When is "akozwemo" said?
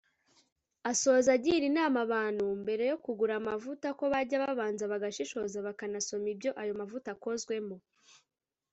7.15-7.77